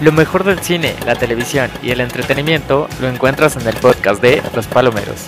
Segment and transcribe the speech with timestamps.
[0.00, 4.42] Lo mejor del cine, la televisión y el entretenimiento lo encuentras en el podcast de
[4.54, 5.26] Los Palomeros.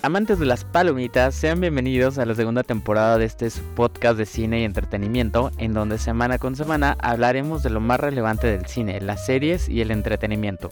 [0.00, 4.62] Amantes de las palomitas, sean bienvenidos a la segunda temporada de este podcast de cine
[4.62, 9.26] y entretenimiento, en donde semana con semana hablaremos de lo más relevante del cine, las
[9.26, 10.70] series y el entretenimiento.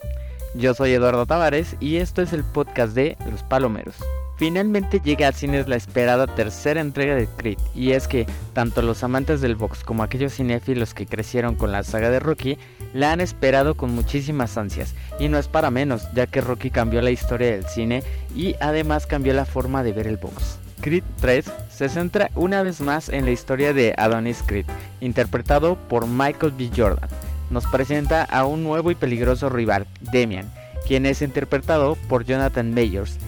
[0.55, 3.97] Yo soy Eduardo Tavares y esto es el podcast de Los Palomeros.
[4.39, 9.03] Finalmente llega a cines la esperada tercera entrega de Creed, y es que tanto los
[9.03, 12.57] amantes del box como aquellos cinéfilos que crecieron con la saga de Rocky
[12.95, 17.03] la han esperado con muchísimas ansias, y no es para menos, ya que Rocky cambió
[17.03, 20.61] la historia del cine y además cambió la forma de ver el box.
[20.83, 24.67] Creed 3 se centra una vez más en la historia de Adonis Creed,
[25.01, 26.71] interpretado por Michael B.
[26.77, 27.11] Jordan.
[27.51, 30.49] Nos presenta a un nuevo y peligroso rival, Demian,
[30.87, 33.19] quien es interpretado por Jonathan Mayers,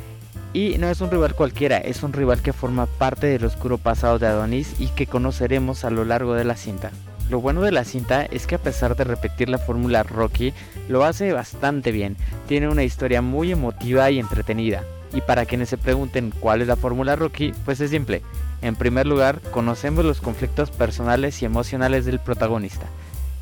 [0.53, 4.19] y no es un rival cualquiera, es un rival que forma parte del oscuro pasado
[4.19, 6.91] de Adonis y que conoceremos a lo largo de la cinta.
[7.29, 10.53] Lo bueno de la cinta es que a pesar de repetir la fórmula Rocky,
[10.89, 12.17] lo hace bastante bien,
[12.49, 14.83] tiene una historia muy emotiva y entretenida.
[15.13, 18.23] Y para quienes se pregunten cuál es la fórmula Rocky, pues es simple.
[18.63, 22.87] En primer lugar, conocemos los conflictos personales y emocionales del protagonista.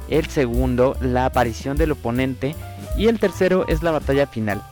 [0.09, 2.55] El segundo, la aparición del oponente.
[2.97, 4.62] Y el tercero es la batalla final,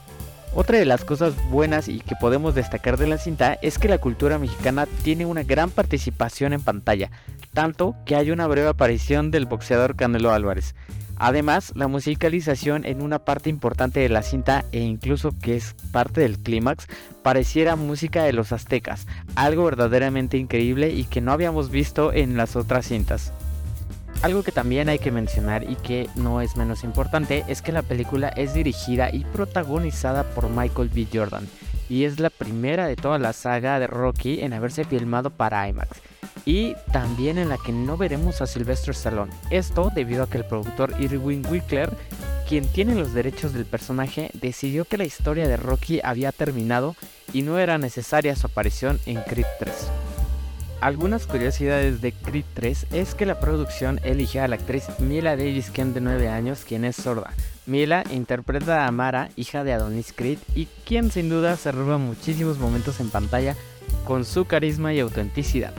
[0.57, 3.99] otra de las cosas buenas y que podemos destacar de la cinta es que la
[3.99, 7.11] cultura mexicana tiene una gran participación en pantalla,
[7.53, 10.73] tanto que hay una breve aparición del boxeador Canelo Álvarez.
[11.15, 16.21] Además, la musicalización en una parte importante de la cinta e incluso que es parte
[16.21, 16.87] del clímax
[17.21, 19.05] pareciera música de los aztecas,
[19.35, 23.31] algo verdaderamente increíble y que no habíamos visto en las otras cintas.
[24.21, 27.83] Algo que también hay que mencionar y que no es menos importante es que la
[27.83, 31.07] película es dirigida y protagonizada por Michael B.
[31.13, 31.47] Jordan
[31.89, 36.01] y es la primera de toda la saga de Rocky en haberse filmado para IMAX
[36.45, 39.31] y también en la que no veremos a Sylvester Stallone.
[39.51, 41.89] Esto debido a que el productor Irwin Wickler,
[42.47, 46.95] quien tiene los derechos del personaje, decidió que la historia de Rocky había terminado
[47.33, 49.73] y no era necesaria su aparición en Creed 3.
[50.79, 55.71] Algunas curiosidades de Creed 3 es que la producción eligió a la actriz Mila Davis
[55.71, 57.33] Kemp de 9 años, quien es sorda.
[57.65, 62.59] Mila interpreta a Mara, hija de Adonis Creed, y quien sin duda se roba muchísimos
[62.59, 63.55] momentos en pantalla
[64.05, 65.73] con su carisma y autenticidad.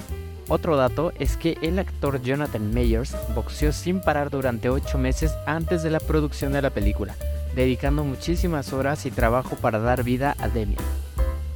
[0.49, 5.85] Otro dato es que el actor Jonathan Mayers boxeó sin parar durante 8 meses antes
[5.85, 7.15] de la producción de la película,
[7.55, 10.83] dedicando muchísimas horas y trabajo para dar vida a Demian.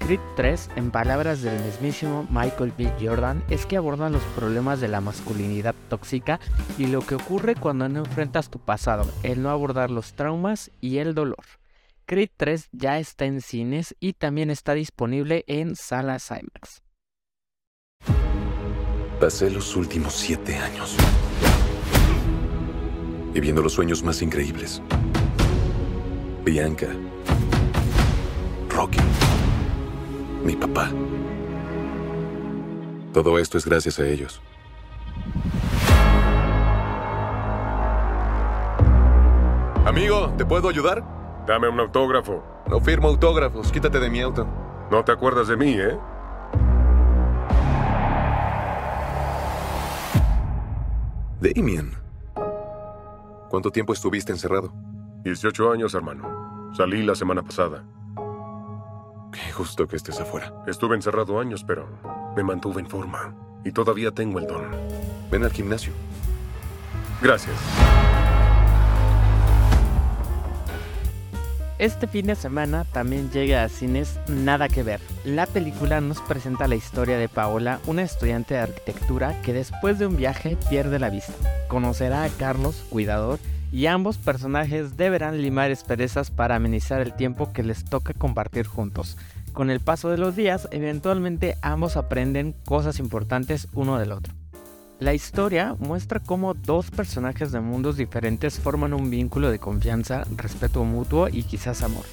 [0.04, 2.92] Creed 3, en palabras del mismísimo Michael B.
[3.00, 6.40] Jordan, es que abordan los problemas de la masculinidad tóxica
[6.76, 10.98] y lo que ocurre cuando no enfrentas tu pasado, el no abordar los traumas y
[10.98, 11.44] el dolor.
[12.04, 16.82] Creed 3 ya está en cines y también está disponible en salas IMAX.
[19.20, 20.96] Pasé los últimos siete años
[23.32, 24.82] viviendo los sueños más increíbles.
[26.44, 26.88] Bianca,
[28.68, 28.98] Rocky
[30.44, 30.90] mi papá.
[33.12, 34.40] Todo esto es gracias a ellos.
[39.84, 41.04] Amigo, ¿te puedo ayudar?
[41.46, 42.42] Dame un autógrafo.
[42.68, 44.46] No firmo autógrafos, quítate de mi auto.
[44.90, 45.98] No te acuerdas de mí, ¿eh?
[51.40, 51.92] Damien.
[53.50, 54.72] ¿Cuánto tiempo estuviste encerrado?
[55.24, 56.70] 18 años, hermano.
[56.74, 57.84] Salí la semana pasada.
[59.32, 60.52] Qué justo que estés afuera.
[60.66, 61.88] Estuve encerrado años, pero
[62.36, 63.34] me mantuve en forma.
[63.64, 64.70] Y todavía tengo el don.
[65.30, 65.92] Ven al gimnasio.
[67.22, 67.56] Gracias.
[71.78, 75.00] Este fin de semana también llega a cines Nada que ver.
[75.24, 80.06] La película nos presenta la historia de Paola, una estudiante de arquitectura que después de
[80.06, 81.32] un viaje pierde la vista.
[81.68, 83.40] Conocerá a Carlos, cuidador,
[83.72, 89.16] y ambos personajes deberán limar esperezas para amenizar el tiempo que les toca compartir juntos.
[89.52, 94.34] Con el paso de los días, eventualmente ambos aprenden cosas importantes uno del otro.
[95.00, 100.84] La historia muestra cómo dos personajes de mundos diferentes forman un vínculo de confianza, respeto
[100.84, 102.04] mutuo y quizás amor.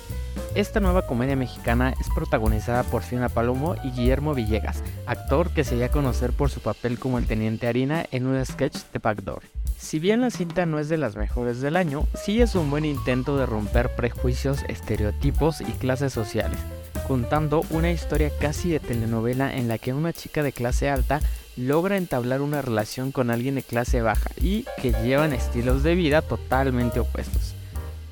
[0.55, 5.75] Esta nueva comedia mexicana es protagonizada por Fiona Palomo y Guillermo Villegas, actor que se
[5.75, 9.43] dio a conocer por su papel como el Teniente Harina en un sketch de Backdoor.
[9.79, 12.83] Si bien la cinta no es de las mejores del año, sí es un buen
[12.83, 16.59] intento de romper prejuicios, estereotipos y clases sociales,
[17.07, 21.21] contando una historia casi de telenovela en la que una chica de clase alta
[21.55, 26.21] logra entablar una relación con alguien de clase baja y que llevan estilos de vida
[26.21, 27.55] totalmente opuestos.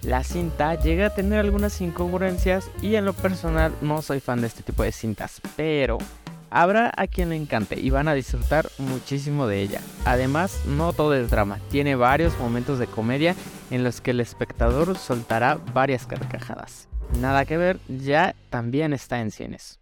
[0.04, 4.48] La cinta llega a tener algunas incongruencias y en lo personal no soy fan de
[4.48, 5.98] este tipo de cintas, pero
[6.50, 9.82] Habrá a quien le encante y van a disfrutar muchísimo de ella.
[10.06, 13.36] Además, no todo es drama, tiene varios momentos de comedia
[13.70, 16.88] en los que el espectador soltará varias carcajadas.
[17.20, 19.80] Nada que ver, ya también está en cines.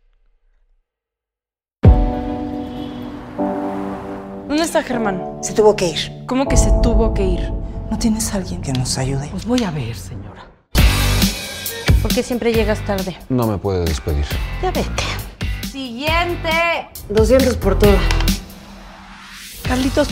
[4.48, 5.40] ¿Dónde está Germán?
[5.42, 6.26] Se tuvo que ir.
[6.28, 7.52] ¿Cómo que se tuvo que ir?
[7.92, 9.28] ¿No tienes alguien que nos ayude?
[9.30, 10.48] Pues voy a ver, señora.
[12.02, 13.18] ¿Por qué siempre llegas tarde?
[13.30, 14.26] No me puede despedir.
[14.62, 15.25] Ya vete.
[16.06, 16.88] ¡Siguiente!
[17.10, 17.98] 200 por todo.
[19.64, 20.08] Carlitos,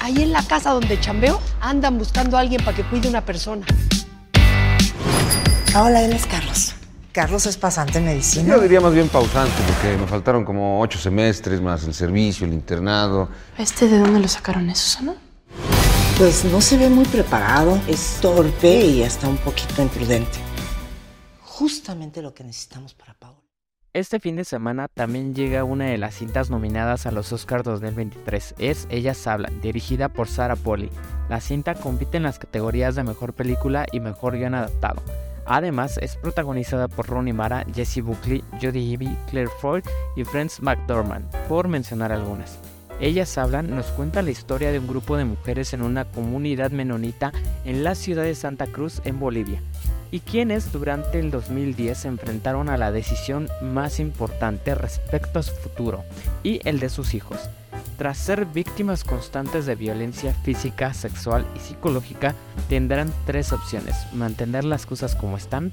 [0.00, 3.64] ahí en la casa donde chambeo, andan buscando a alguien para que cuide una persona.
[5.78, 6.74] Hola, él es Carlos.
[7.12, 8.56] Carlos es pasante en medicina.
[8.56, 12.52] Yo diría más bien pausante, porque me faltaron como ocho semestres, más el servicio, el
[12.52, 13.28] internado.
[13.56, 15.14] ¿Este de dónde lo sacaron, eso, Susana?
[16.18, 20.38] Pues no se ve muy preparado, es torpe y hasta un poquito imprudente.
[21.42, 23.45] Justamente lo que necesitamos para Paola.
[23.96, 28.56] Este fin de semana también llega una de las cintas nominadas a los Oscars 2023.
[28.58, 30.90] Es Ellas Hablan, dirigida por Sarah Polly.
[31.30, 35.02] La cinta compite en las categorías de Mejor Película y Mejor Guión Adaptado.
[35.46, 39.80] Además, es protagonizada por Ronnie Mara, Jesse Buckley, Jodie Ivy, Claire Foy
[40.14, 42.58] y Frances McDormand, por mencionar algunas.
[43.00, 47.32] Ellas hablan nos cuenta la historia de un grupo de mujeres en una comunidad menonita
[47.64, 49.62] en la ciudad de Santa Cruz, en Bolivia,
[50.10, 55.54] y quienes durante el 2010 se enfrentaron a la decisión más importante respecto a su
[55.54, 56.04] futuro
[56.42, 57.38] y el de sus hijos.
[57.98, 62.34] Tras ser víctimas constantes de violencia física, sexual y psicológica,
[62.68, 65.72] tendrán tres opciones, mantener las cosas como están,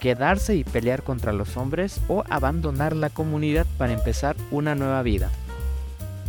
[0.00, 5.30] quedarse y pelear contra los hombres o abandonar la comunidad para empezar una nueva vida.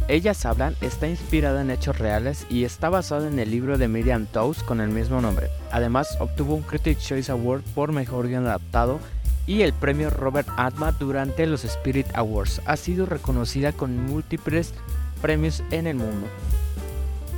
[0.10, 4.26] Ellas hablan está inspirada en hechos reales y está basada en el libro de Miriam
[4.26, 5.50] Toews con el mismo nombre.
[5.70, 9.02] Además, obtuvo un Critics' Choice Award por Mejor Guión Adaptado
[9.48, 12.62] y el premio Robert Atma durante los Spirit Awards.
[12.66, 14.74] Ha sido reconocida con múltiples
[15.22, 16.28] premios en el mundo.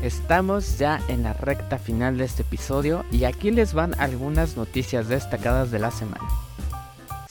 [0.04, 5.08] Estamos ya en la recta final de este episodio y aquí les van algunas noticias
[5.08, 6.49] destacadas de la semana.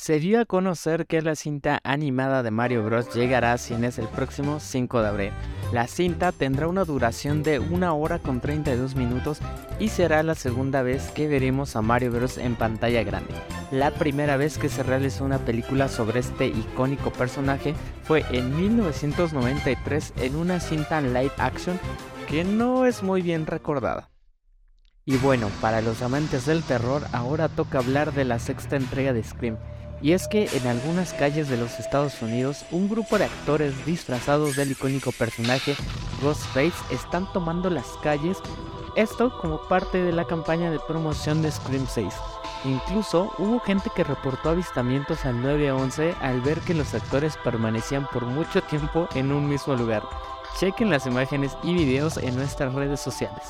[0.09, 4.09] Se dio a conocer que la cinta animada de Mario Bros llegará a cines el
[4.09, 5.33] próximo 5 de abril.
[5.71, 9.41] La cinta tendrá una duración de 1 hora con 32 minutos
[9.79, 13.35] y será la segunda vez que veremos a Mario Bros en pantalla grande.
[13.71, 17.75] La primera vez que se realizó una película sobre este icónico personaje
[18.05, 21.79] fue en 1993 en una cinta live action
[22.27, 24.09] que no es muy bien recordada.
[25.05, 29.23] Y bueno, para los amantes del terror, ahora toca hablar de la sexta entrega de
[29.23, 29.59] Scream.
[30.01, 34.55] Y es que en algunas calles de los Estados Unidos, un grupo de actores disfrazados
[34.55, 35.75] del icónico personaje
[36.23, 38.39] Ghostface están tomando las calles,
[38.97, 42.15] esto como parte de la campaña de promoción de Scream 6.
[42.65, 48.25] Incluso hubo gente que reportó avistamientos al 911 al ver que los actores permanecían por
[48.27, 50.03] mucho tiempo en un mismo lugar.
[50.59, 53.45] Chequen las imágenes y videos en nuestras redes sociales.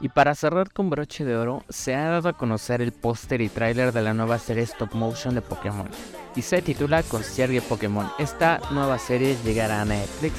[0.00, 3.48] Y para cerrar con broche de oro, se ha dado a conocer el póster y
[3.48, 5.88] tráiler de la nueva serie stop motion de Pokémon.
[6.36, 8.08] Y se titula Concierge Pokémon.
[8.18, 10.36] Esta nueva serie llegará a Netflix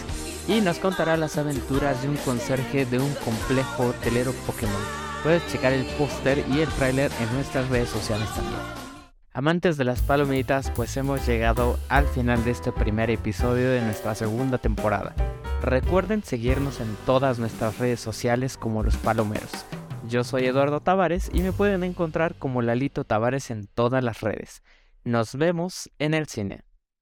[0.47, 4.81] y nos contará las aventuras de un conserje de un complejo hotelero Pokémon.
[5.23, 8.61] Puedes checar el póster y el tráiler en nuestras redes sociales también.
[9.33, 14.15] Amantes de las palomitas, pues hemos llegado al final de este primer episodio de nuestra
[14.15, 15.13] segunda temporada.
[15.61, 19.66] Recuerden seguirnos en todas nuestras redes sociales como los palomeros.
[20.07, 24.63] Yo soy Eduardo Tavares y me pueden encontrar como Lalito Tavares en todas las redes.
[25.04, 26.63] Nos vemos en el cine.